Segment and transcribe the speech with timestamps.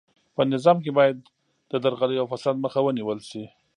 [0.35, 1.17] په نظام کې باید
[1.71, 3.43] د درغلۍ او فساد مخه ونیول سي.